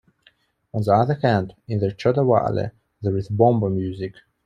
On 0.73 0.81
the 0.81 0.91
other 0.93 1.13
hand, 1.13 1.53
in 1.67 1.79
the 1.79 1.91
Chota 1.91 2.23
Valley 2.23 2.71
there 3.03 3.15
is 3.17 3.29
"bomba" 3.29 3.69
music. 3.69 4.15